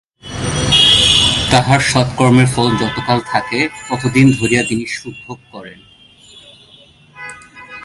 তাঁহার 1.51 1.81
সৎকর্মের 1.91 2.47
ফল 2.47 2.67
যতকাল 2.77 3.19
থাকে, 3.31 3.59
ততদিন 3.89 4.27
ধরিয়া 4.39 4.63
তিনি 4.63 4.83
সুখভোগ 4.95 5.39
করেন। 5.51 5.79